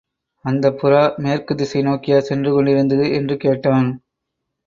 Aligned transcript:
அந்தப் 0.45 0.77
புறா 0.77 1.01
மேற்குத் 1.17 1.57
திசை 1.57 1.81
நோக்கியா 1.81 2.19
சென்று 2.21 2.51
கொண்டிருந்தது? 2.51 3.13
என்று 3.13 3.37
கேட்டான். 3.37 3.89